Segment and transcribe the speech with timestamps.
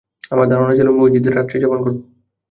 [0.31, 1.97] আমার ধারণা ছিল মসজিদে রান্ত্রি যাপন করব।